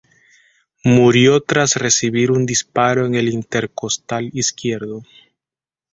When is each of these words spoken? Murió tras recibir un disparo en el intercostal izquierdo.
Murió 0.83 1.41
tras 1.41 1.75
recibir 1.75 2.31
un 2.31 2.47
disparo 2.47 3.05
en 3.05 3.13
el 3.13 3.29
intercostal 3.29 4.31
izquierdo. 4.33 5.03